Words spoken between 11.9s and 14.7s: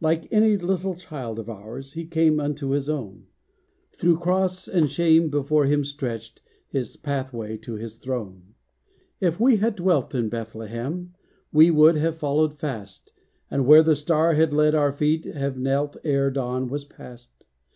have followed fast, And where the Star had